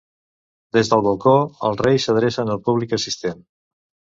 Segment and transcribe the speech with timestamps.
[0.77, 1.33] Des del balcó,
[1.69, 3.45] els Reis s'adrecen al públic assistent.